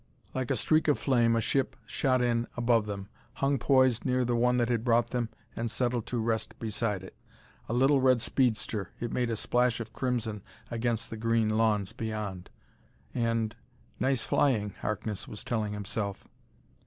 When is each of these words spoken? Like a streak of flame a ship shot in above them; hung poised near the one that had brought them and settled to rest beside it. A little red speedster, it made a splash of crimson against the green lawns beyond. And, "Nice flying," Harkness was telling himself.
Like 0.33 0.49
a 0.49 0.55
streak 0.55 0.87
of 0.87 0.97
flame 0.97 1.35
a 1.35 1.41
ship 1.41 1.75
shot 1.85 2.23
in 2.23 2.47
above 2.57 2.87
them; 2.87 3.07
hung 3.33 3.59
poised 3.59 4.03
near 4.03 4.25
the 4.25 4.35
one 4.35 4.57
that 4.57 4.67
had 4.69 4.83
brought 4.83 5.11
them 5.11 5.29
and 5.55 5.69
settled 5.69 6.07
to 6.07 6.17
rest 6.19 6.57
beside 6.57 7.03
it. 7.03 7.15
A 7.69 7.73
little 7.73 8.01
red 8.01 8.19
speedster, 8.19 8.89
it 8.99 9.11
made 9.11 9.29
a 9.29 9.35
splash 9.35 9.79
of 9.79 9.93
crimson 9.93 10.41
against 10.71 11.11
the 11.11 11.17
green 11.17 11.49
lawns 11.51 11.93
beyond. 11.93 12.49
And, 13.13 13.55
"Nice 13.99 14.23
flying," 14.23 14.71
Harkness 14.79 15.27
was 15.27 15.43
telling 15.43 15.73
himself. 15.73 16.27